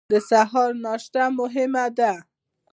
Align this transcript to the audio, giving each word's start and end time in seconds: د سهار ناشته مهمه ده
د 0.13 0.13
سهار 0.29 0.71
ناشته 0.85 1.23
مهمه 1.39 1.85
ده 1.97 2.13